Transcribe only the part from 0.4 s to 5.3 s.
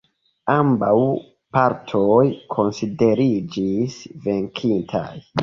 Ambaŭ partoj konsideriĝis venkintaj.